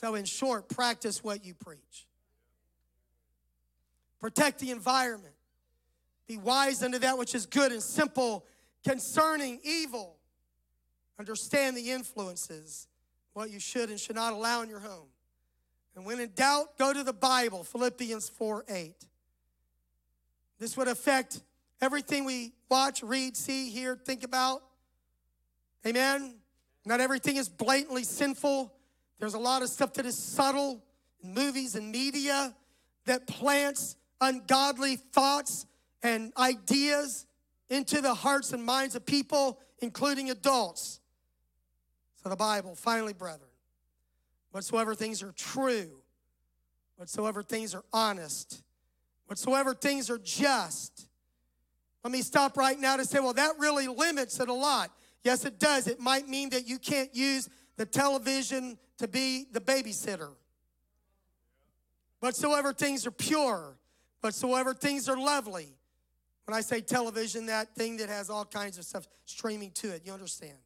[0.00, 2.06] So, in short, practice what you preach.
[4.18, 5.34] Protect the environment.
[6.26, 8.46] Be wise unto that which is good and simple
[8.82, 10.16] concerning evil.
[11.18, 12.88] Understand the influences,
[13.34, 15.08] what you should and should not allow in your home.
[15.94, 18.94] And when in doubt, go to the Bible, Philippians 4 8.
[20.58, 21.42] This would affect
[21.82, 24.62] everything we watch, read, see, hear, think about.
[25.86, 26.36] Amen.
[26.86, 28.72] Not everything is blatantly sinful.
[29.20, 30.82] There's a lot of stuff that is subtle
[31.22, 32.54] in movies and media
[33.04, 35.66] that plants ungodly thoughts
[36.02, 37.26] and ideas
[37.68, 41.00] into the hearts and minds of people, including adults.
[42.22, 43.50] So, the Bible, finally, brethren,
[44.52, 45.90] whatsoever things are true,
[46.96, 48.62] whatsoever things are honest,
[49.26, 51.08] whatsoever things are just.
[52.02, 54.90] Let me stop right now to say, well, that really limits it a lot.
[55.22, 55.86] Yes, it does.
[55.86, 60.28] It might mean that you can't use the television to be the babysitter.
[62.20, 63.78] Whatsoever things are pure,
[64.20, 65.72] whatsoever things are lovely.
[66.44, 70.02] When I say television, that thing that has all kinds of stuff streaming to it,
[70.04, 70.58] you understand.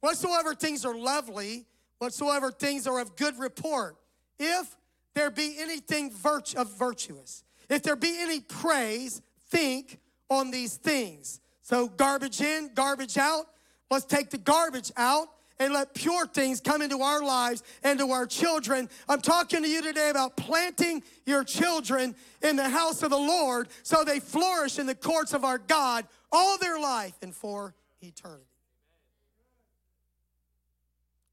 [0.00, 1.64] Whatsoever things are lovely,
[1.98, 3.96] whatsoever things are of good report,
[4.40, 4.76] if
[5.14, 6.12] there be anything
[6.56, 11.40] of virtuous, if there be any praise, think on these things.
[11.62, 13.46] So, garbage in, garbage out.
[13.92, 15.28] Let's take the garbage out
[15.60, 18.88] and let pure things come into our lives and to our children.
[19.08, 23.68] I'm talking to you today about planting your children in the house of the Lord
[23.82, 28.44] so they flourish in the courts of our God all their life and for eternity.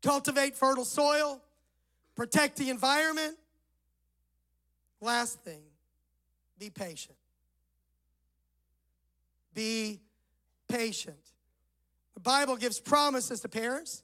[0.03, 1.41] Cultivate fertile soil,
[2.15, 3.37] protect the environment.
[4.99, 5.61] Last thing,
[6.59, 7.15] be patient.
[9.53, 10.01] Be
[10.67, 11.17] patient.
[12.13, 14.03] The Bible gives promises to parents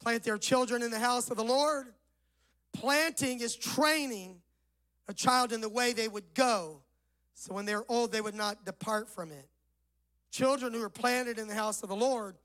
[0.00, 1.86] plant their children in the house of the Lord.
[2.72, 4.40] Planting is training
[5.08, 6.82] a child in the way they would go,
[7.34, 9.48] so when they're old, they would not depart from it.
[10.30, 12.36] Children who are planted in the house of the Lord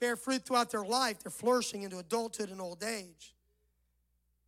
[0.00, 1.20] bear fruit throughout their life.
[1.20, 3.34] They're flourishing into adulthood and old age.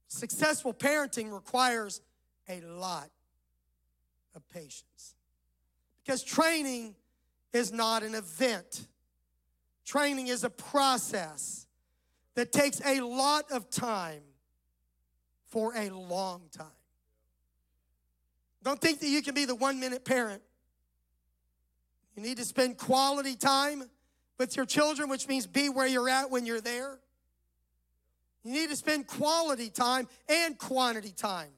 [0.08, 2.00] Successful parenting requires
[2.48, 3.10] a lot
[4.34, 5.14] of patience
[6.02, 6.94] because training
[7.52, 8.86] is not an event.
[9.84, 11.66] Training is a process
[12.34, 14.22] that takes a lot of time
[15.46, 16.66] for a long time.
[18.62, 20.42] Don't think that you can be the one minute parent.
[22.16, 23.84] You need to spend quality time
[24.38, 26.98] with your children, which means be where you're at when you're there.
[28.44, 31.50] You need to spend quality time and quantity time.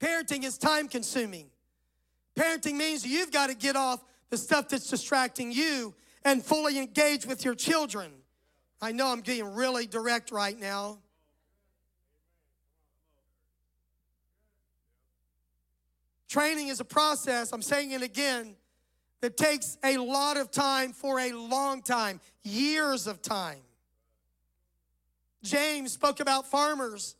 [0.00, 1.46] Parenting is time consuming.
[2.34, 7.26] Parenting means you've got to get off the stuff that's distracting you and fully engage
[7.26, 8.10] with your children.
[8.80, 10.98] I know I'm getting really direct right now.
[16.28, 18.56] Training is a process, I'm saying it again,
[19.20, 23.60] that takes a lot of time for a long time, years of time.
[25.42, 27.16] James spoke about farmers.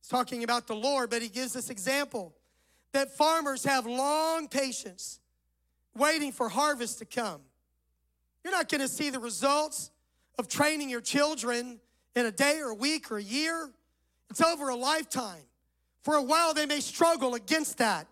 [0.00, 2.34] He's talking about the Lord, but he gives this example
[2.92, 5.20] that farmers have long patience
[5.96, 7.40] waiting for harvest to come.
[8.44, 9.90] You're not going to see the results
[10.38, 11.80] of training your children
[12.14, 13.70] in a day or a week or a year.
[14.30, 15.42] It's over a lifetime.
[16.02, 18.06] For a while, they may struggle against that.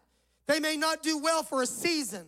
[0.47, 2.27] They may not do well for a season.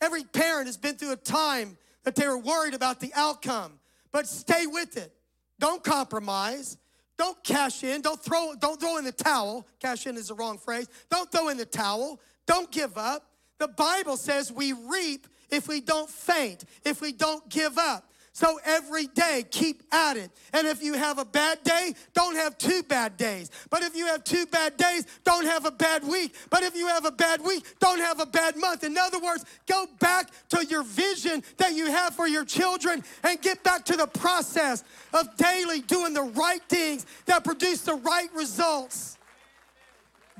[0.00, 3.78] Every parent has been through a time that they were worried about the outcome,
[4.12, 5.12] but stay with it.
[5.58, 6.76] Don't compromise.
[7.16, 8.02] Don't cash in.
[8.02, 9.66] Don't throw, don't throw in the towel.
[9.80, 10.88] Cash in is the wrong phrase.
[11.10, 12.20] Don't throw in the towel.
[12.46, 13.30] Don't give up.
[13.58, 18.10] The Bible says we reap if we don't faint, if we don't give up.
[18.36, 20.30] So every day, keep at it.
[20.52, 23.50] And if you have a bad day, don't have two bad days.
[23.70, 26.34] But if you have two bad days, don't have a bad week.
[26.50, 28.84] But if you have a bad week, don't have a bad month.
[28.84, 33.40] In other words, go back to your vision that you have for your children and
[33.40, 34.84] get back to the process
[35.14, 39.16] of daily doing the right things that produce the right results.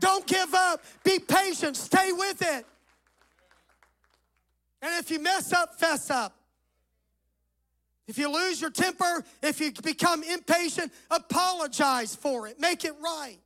[0.00, 0.84] Don't give up.
[1.02, 1.78] Be patient.
[1.78, 2.66] Stay with it.
[4.82, 6.34] And if you mess up, fess up.
[8.08, 12.60] If you lose your temper, if you become impatient, apologize for it.
[12.60, 13.38] Make it right.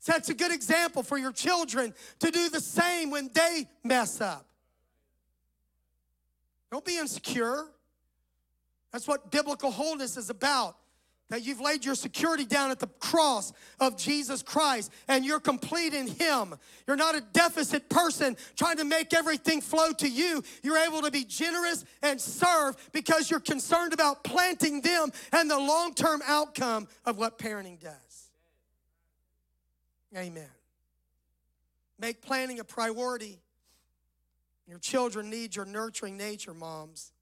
[0.00, 4.46] So a good example for your children to do the same when they mess up.
[6.70, 7.64] Don't be insecure.
[8.92, 10.76] That's what biblical wholeness is about
[11.30, 15.92] that you've laid your security down at the cross of Jesus Christ and you're complete
[15.92, 16.54] in Him.
[16.86, 20.42] You're not a deficit person trying to make everything flow to you.
[20.62, 25.58] You're able to be generous and serve because you're concerned about planting them and the
[25.58, 28.30] long term outcome of what parenting does.
[30.16, 30.48] Amen.
[31.98, 33.38] Make planning a priority.
[34.66, 37.12] Your children need your nurturing nature, moms.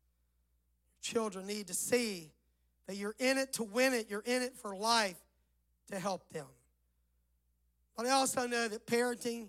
[1.00, 2.32] Children need to see
[2.87, 5.16] that you're in it to win it, you're in it for life
[5.91, 6.47] to help them.
[7.97, 9.49] But I also know that parenting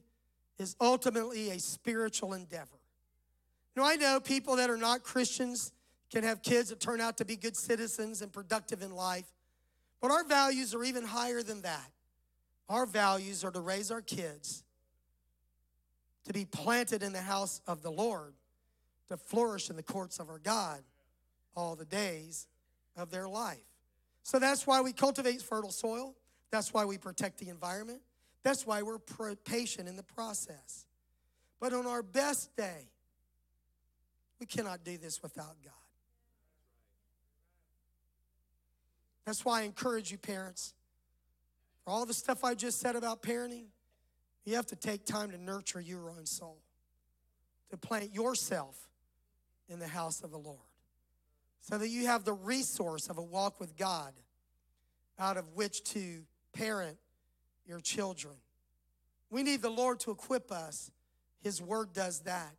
[0.58, 2.80] is ultimately a spiritual endeavor.
[3.76, 5.72] Now, I know people that are not Christians
[6.12, 9.26] can have kids that turn out to be good citizens and productive in life,
[10.02, 11.92] but our values are even higher than that.
[12.70, 14.64] Our values are to raise our kids
[16.26, 18.34] to be planted in the house of the Lord,
[19.10, 20.82] to flourish in the courts of our God
[21.56, 22.48] all the days
[22.98, 23.58] of their life.
[24.24, 26.16] So that's why we cultivate fertile soil.
[26.52, 28.02] That's why we protect the environment.
[28.44, 29.00] That's why we're
[29.46, 30.86] patient in the process.
[31.60, 32.90] But on our best day,
[34.40, 35.74] we cannot do this without God.
[39.26, 40.74] That's why I encourage you, parents,
[41.84, 43.66] for all the stuff I just said about parenting,
[44.46, 46.60] you have to take time to nurture your own soul,
[47.70, 48.88] to plant yourself
[49.68, 50.60] in the house of the Lord
[51.70, 54.14] so that you have the resource of a walk with God
[55.20, 56.22] out of which to
[56.54, 56.98] parent
[57.66, 58.36] your children.
[59.30, 60.92] We need the Lord to equip us.
[61.44, 62.56] His word does that.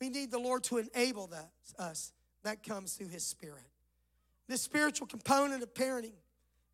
[0.00, 1.50] We need the Lord to enable that,
[1.80, 2.12] us.
[2.44, 3.64] That comes through His Spirit.
[4.46, 6.12] This spiritual component of parenting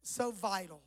[0.02, 0.82] is so vital.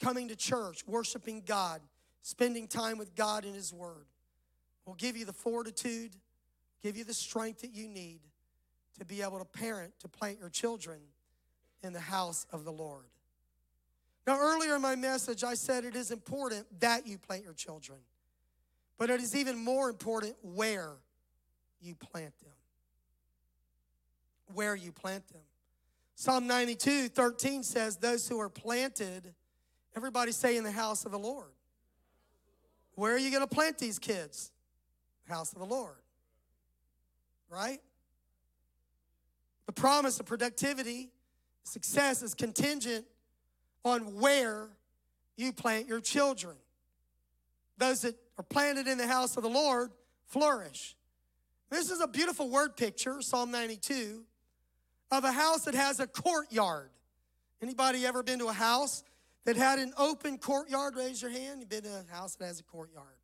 [0.00, 1.80] Coming to church, worshiping God,
[2.20, 4.04] spending time with God in His Word
[4.84, 6.14] will give you the fortitude,
[6.82, 8.20] give you the strength that you need
[8.98, 10.98] to be able to parent, to plant your children
[11.82, 13.04] in the house of the Lord.
[14.26, 17.98] Now, earlier in my message, I said it is important that you plant your children,
[18.98, 20.96] but it is even more important where
[21.80, 22.52] you plant them.
[24.52, 25.42] Where you plant them.
[26.14, 29.32] Psalm 92 13 says, Those who are planted,
[29.96, 31.52] everybody say in the house of the Lord.
[32.96, 34.50] Where are you going to plant these kids?
[35.28, 35.94] House of the Lord.
[37.48, 37.80] Right?
[39.68, 41.10] The promise of productivity,
[41.62, 43.04] success is contingent
[43.84, 44.70] on where
[45.36, 46.56] you plant your children.
[47.76, 49.90] Those that are planted in the house of the Lord
[50.24, 50.96] flourish.
[51.68, 54.24] This is a beautiful word picture, Psalm 92,
[55.10, 56.88] of a house that has a courtyard.
[57.60, 59.04] Anybody ever been to a house
[59.44, 60.96] that had an open courtyard?
[60.96, 61.60] Raise your hand.
[61.60, 63.17] You've been to a house that has a courtyard.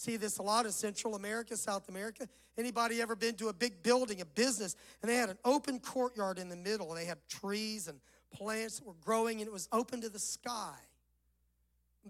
[0.00, 2.26] See this a lot in Central America, South America.
[2.56, 6.38] Anybody ever been to a big building, a business, and they had an open courtyard
[6.38, 6.88] in the middle?
[6.90, 8.00] and They had trees and
[8.32, 10.72] plants that were growing, and it was open to the sky.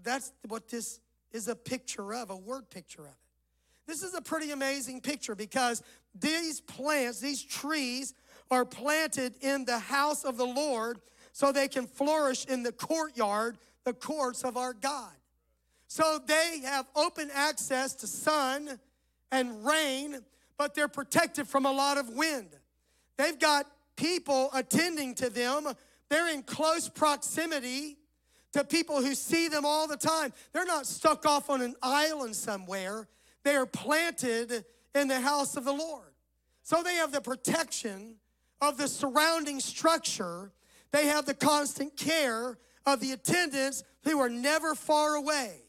[0.01, 1.01] That's what this
[1.33, 3.87] is a picture of, a word picture of it.
[3.87, 5.83] This is a pretty amazing picture because
[6.17, 8.13] these plants, these trees,
[8.49, 11.01] are planted in the house of the Lord
[11.33, 15.11] so they can flourish in the courtyard, the courts of our God.
[15.91, 18.79] So they have open access to sun
[19.29, 20.19] and rain,
[20.57, 22.47] but they're protected from a lot of wind.
[23.17, 23.65] They've got
[23.97, 25.67] people attending to them.
[26.07, 27.97] They're in close proximity
[28.53, 30.31] to people who see them all the time.
[30.53, 33.09] They're not stuck off on an island somewhere.
[33.43, 34.63] They are planted
[34.95, 36.13] in the house of the Lord.
[36.63, 38.15] So they have the protection
[38.61, 40.53] of the surrounding structure.
[40.91, 45.63] They have the constant care of the attendants who are never far away.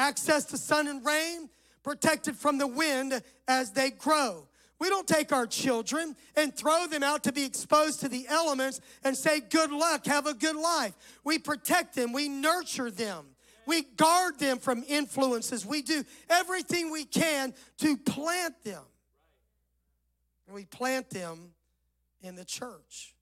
[0.00, 1.50] Access to sun and rain,
[1.82, 4.48] protected from the wind as they grow.
[4.78, 8.80] We don't take our children and throw them out to be exposed to the elements
[9.04, 10.94] and say, Good luck, have a good life.
[11.22, 13.26] We protect them, we nurture them,
[13.66, 15.66] we guard them from influences.
[15.66, 18.82] We do everything we can to plant them.
[20.46, 21.50] And we plant them
[22.22, 23.14] in the church.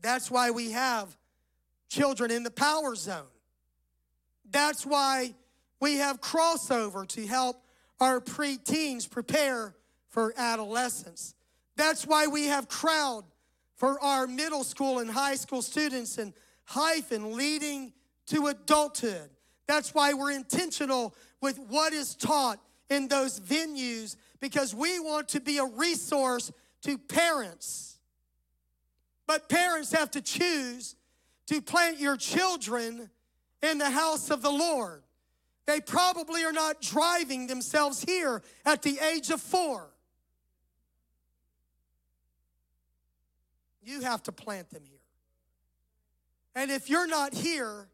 [0.00, 1.16] That's why we have
[1.88, 3.31] children in the power zone.
[4.52, 5.34] That's why
[5.80, 7.64] we have crossover to help
[8.00, 9.74] our preteens prepare
[10.08, 11.34] for adolescence.
[11.76, 13.24] That's why we have crowd
[13.76, 16.34] for our middle school and high school students and
[16.64, 17.92] hyphen leading
[18.26, 19.30] to adulthood.
[19.66, 25.40] That's why we're intentional with what is taught in those venues because we want to
[25.40, 27.98] be a resource to parents.
[29.26, 30.94] But parents have to choose
[31.46, 33.08] to plant your children
[33.62, 35.02] in the house of the Lord.
[35.66, 39.88] They probably are not driving themselves here at the age of four.
[43.82, 44.98] You have to plant them here.
[46.54, 47.88] And if you're not here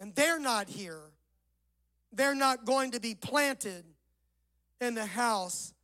[0.00, 1.02] and they're not here,
[2.12, 3.84] they're not going to be planted
[4.80, 5.74] in the house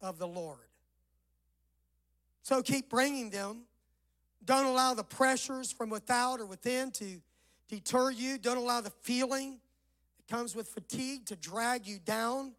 [0.00, 0.58] of the Lord.
[2.42, 3.62] So keep bringing them.
[4.44, 7.20] Don't allow the pressures from without or within to
[7.72, 8.36] deter you.
[8.36, 9.58] Don't allow the feeling
[10.18, 12.52] that comes with fatigue to drag you down.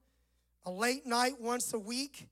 [0.66, 2.28] A late night once a week.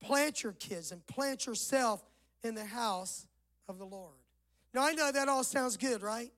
[0.00, 2.02] Plant your kids and plant yourself
[2.42, 3.26] in the house
[3.68, 4.14] of the Lord.
[4.74, 6.32] Now, I know that all sounds good, right?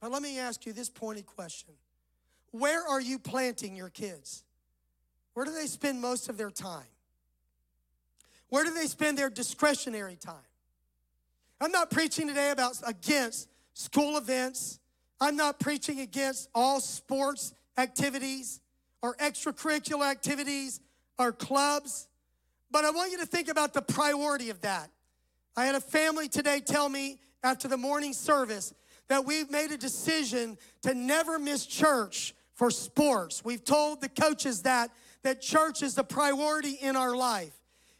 [0.00, 1.74] But let me ask you this pointed question
[2.52, 4.44] Where are you planting your kids?
[5.32, 6.86] Where do they spend most of their time?
[8.48, 10.36] Where do they spend their discretionary time?
[11.60, 14.78] I'm not preaching today about against school events.
[15.20, 18.60] I'm not preaching against all sports activities
[19.02, 20.80] or extracurricular activities
[21.18, 22.08] or clubs.
[22.70, 24.90] But I want you to think about the priority of that.
[25.56, 28.74] I had a family today tell me after the morning service
[29.08, 33.44] that we've made a decision to never miss church for sports.
[33.44, 34.90] We've told the coaches that
[35.22, 37.52] that church is the priority in our life.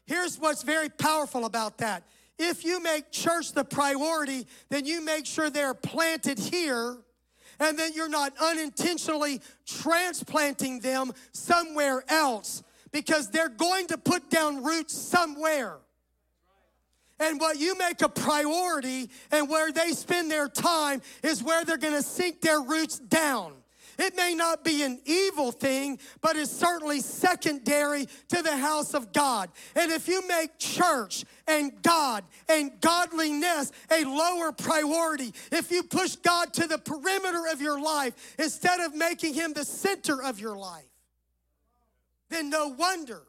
[0.06, 2.04] Here's what's very powerful about that.
[2.38, 6.98] If you make church the priority, then you make sure they're planted here
[7.60, 12.62] and then you're not unintentionally transplanting them somewhere else
[12.92, 15.78] because they're going to put down roots somewhere.
[17.20, 21.76] And what you make a priority and where they spend their time is where they're
[21.76, 23.52] going to sink their roots down.
[23.98, 29.12] It may not be an evil thing, but it's certainly secondary to the house of
[29.12, 29.50] God.
[29.74, 36.16] And if you make church and God and godliness a lower priority, if you push
[36.16, 40.56] God to the perimeter of your life instead of making him the center of your
[40.56, 40.84] life,
[42.30, 43.22] then no wonder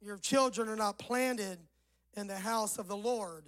[0.00, 1.58] your children are not planted
[2.16, 3.44] in the house of the Lord.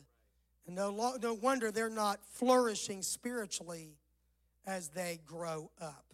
[0.67, 3.97] And no, no wonder they're not flourishing spiritually
[4.67, 6.05] as they grow up.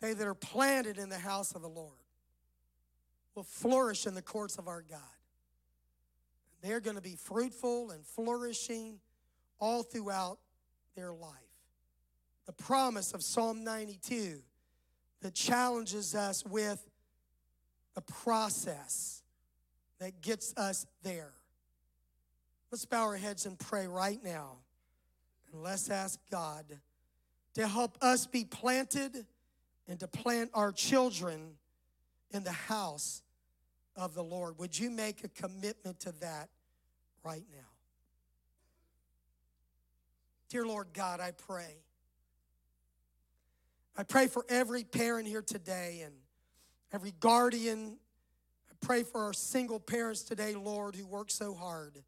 [0.00, 1.92] They that are planted in the house of the Lord
[3.34, 5.00] will flourish in the courts of our God.
[6.62, 8.98] They're going to be fruitful and flourishing
[9.58, 10.38] all throughout
[10.94, 11.32] their life.
[12.46, 14.40] The promise of Psalm 92
[15.22, 16.84] that challenges us with
[17.94, 19.22] the process
[19.98, 21.32] that gets us there.
[22.70, 24.58] Let's bow our heads and pray right now.
[25.62, 26.64] Let's ask God
[27.54, 29.26] to help us be planted
[29.88, 31.54] and to plant our children
[32.30, 33.22] in the house
[33.94, 34.58] of the Lord.
[34.58, 36.48] Would you make a commitment to that
[37.24, 37.58] right now?
[40.48, 41.76] Dear Lord God, I pray.
[43.96, 46.14] I pray for every parent here today and
[46.92, 47.96] every guardian.
[48.70, 52.02] I pray for our single parents today, Lord, who work so hard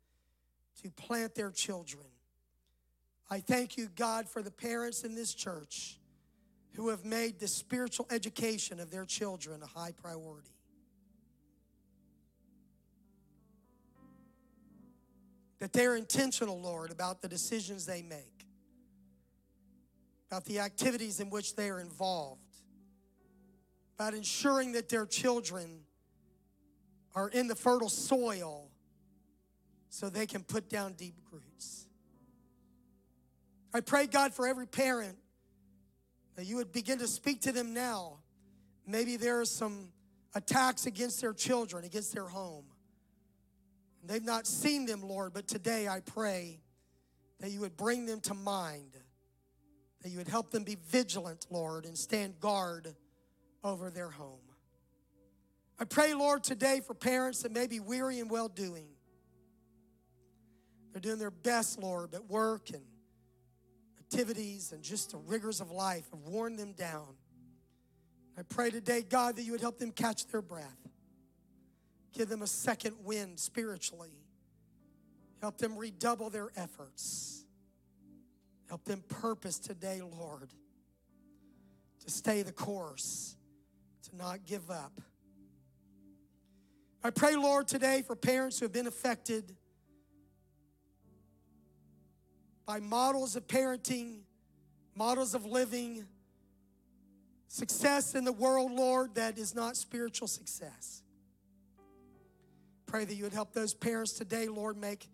[0.83, 2.05] to plant their children.
[3.31, 5.99] I thank you, God, for the parents in this church
[6.75, 10.49] who have made the spiritual education of their children a high priority.
[15.59, 18.47] That they're intentional, Lord, about the decisions they make,
[20.31, 22.41] about the activities in which they are involved,
[23.97, 25.81] about ensuring that their children
[27.15, 28.71] are in the fertile soil
[29.89, 31.88] so they can put down deep roots.
[33.79, 35.17] I pray, God, for every parent
[36.35, 38.19] that you would begin to speak to them now.
[38.85, 39.91] Maybe there are some
[40.35, 42.65] attacks against their children, against their home.
[44.03, 46.59] They've not seen them, Lord, but today I pray
[47.39, 48.97] that you would bring them to mind,
[50.03, 52.97] that you would help them be vigilant, Lord, and stand guard
[53.63, 54.41] over their home.
[55.79, 58.89] I pray, Lord, today for parents that may be weary and well doing.
[60.93, 62.83] They're doing their best, Lord, but work and
[64.11, 67.15] activities and just the rigors of life have worn them down.
[68.39, 70.89] I pray today, God, that you would help them catch their breath.
[72.13, 74.17] Give them a second wind spiritually.
[75.41, 77.45] Help them redouble their efforts.
[78.69, 80.51] Help them purpose today, Lord,
[82.05, 83.37] to stay the course,
[84.09, 85.01] to not give up.
[87.05, 89.55] I pray, Lord, today for parents who have been affected
[92.69, 94.19] by models of parenting,
[94.95, 96.05] models of living,
[97.49, 101.03] success in the world, Lord, that is not spiritual success.
[102.85, 105.09] Pray that you would help those parents today, Lord, make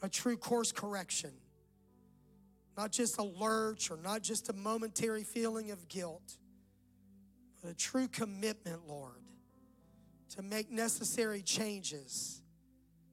[0.00, 1.32] a true course correction.
[2.74, 6.38] Not just a lurch or not just a momentary feeling of guilt,
[7.60, 9.20] but a true commitment, Lord,
[10.36, 12.40] to make necessary changes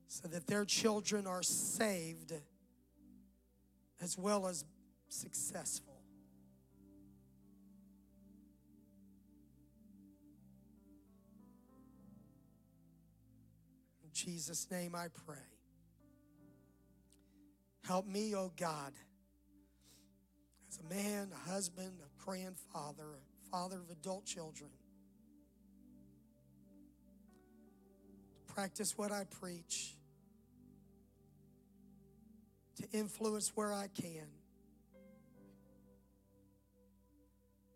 [0.07, 2.31] so that their children are saved
[4.01, 4.65] as well as
[5.09, 6.01] successful.
[14.03, 15.37] In Jesus' name I pray.
[17.85, 18.93] Help me, oh God,
[20.69, 24.69] as a man, a husband, a grandfather, a father of adult children,
[28.47, 29.95] to practice what I preach
[32.77, 34.27] to influence where I can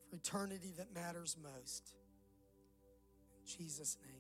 [0.10, 1.96] for eternity that matters most.
[3.41, 4.14] In Jesus' name.